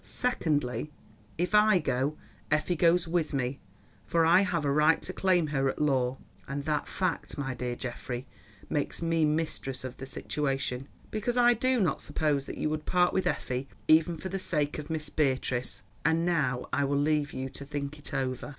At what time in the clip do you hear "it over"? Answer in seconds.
17.99-18.49